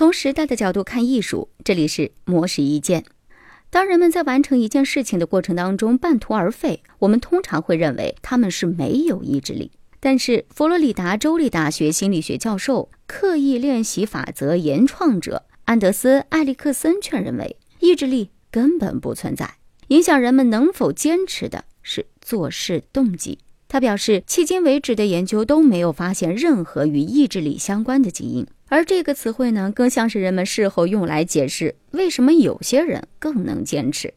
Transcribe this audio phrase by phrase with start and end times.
[0.00, 3.04] 从时代的角度看艺术，这里是模式意见。
[3.68, 9.72] 当人们在完成一件事情的过程当中半途而废，我们通常会认为他们是没有意志力。
[10.00, 19.56] 但是，佛罗里达州立大学心理学教授、刻意练习法则研创者安德斯·艾利克森却认为，意志力根本不存在，
[19.88, 23.38] 影响人们能否坚持的是做事动机。
[23.68, 28.46] 他表示，迄今为止的研究都没有发现任何与意志力相关的基因。
[28.70, 34.14] 而这个词汇呢，更像是人们事后用来解释为什么有些人更能坚持。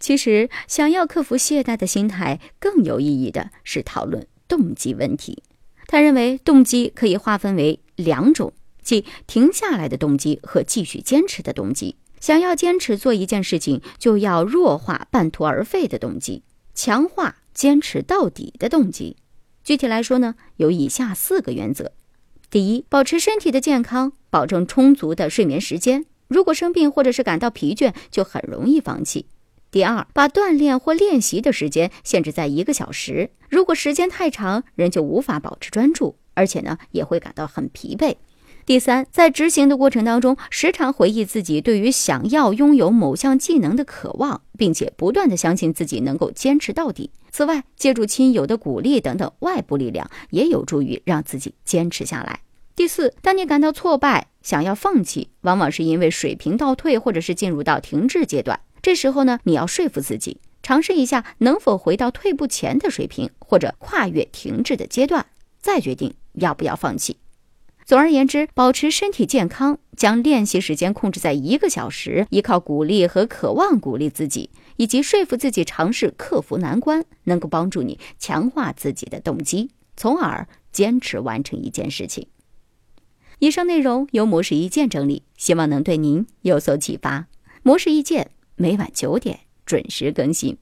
[0.00, 5.44] 其实，想要克服懈怠的心态，更有意义的是讨论动机问题。
[5.86, 8.52] 他认为，动机可以划分为两种，
[8.82, 11.94] 即停下来的动机和继续坚持的动机。
[12.18, 16.42] 想要坚持做一件事情，就要弱化半途而废的动机，
[16.74, 19.16] 强化坚持到底的动机。
[19.62, 21.92] 具体来说呢，有以下四个原则。
[22.52, 26.04] 第一，保持身体的健康，保证充足的睡眠时间。
[26.28, 29.24] 如果生病或者是感到疲倦，就很容易放弃。
[29.70, 33.30] 第二，把锻炼或练习的时间限制在一个小时。
[33.48, 38.16] 如果时间太长，人就无法保持专注，而且呢也会感到很疲惫。
[38.64, 47.10] 第三，在执行的过程当中，时常回忆自己对于想要拥有某项技能的渴望，并且不断的相信自己能够坚持到底。
[47.32, 52.40] 此外，借助亲友的鼓励等等外部力量，也有助于让自己坚持下来。
[52.76, 58.60] 第四，当你感到挫败，想要放弃，往往是因为水平倒退，或者是进入到停滞阶段。
[58.80, 65.26] 这时候呢，你要说服自己，尝试一下能否回到退步前的水平，或者跨越停滞的阶段，
[65.60, 67.16] 再决定要不要放弃。
[67.92, 74.48] 总而言之，保持身体健康，将练习时间控制在一个小时，依靠鼓励和渴望鼓励自己。
[74.78, 82.28] 以及说服自己尝试克服难关，能够帮助你强化自己的动机，从而坚持完成一件事情。
[83.40, 87.26] 以上内容由模式意见整理，希望能对您有所启发。
[87.62, 90.56] 模式意见每晚九点准时更新。